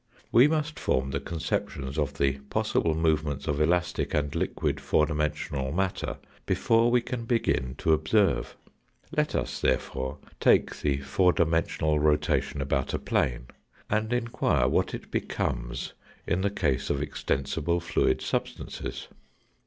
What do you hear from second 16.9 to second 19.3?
extensible fluid substances.